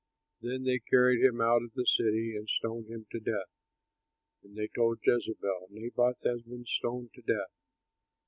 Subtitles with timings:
[0.41, 3.51] Then they carried him out of the city and stoned him to death.
[4.41, 7.51] And they told Jezebel, "Naboth has been stoned to death."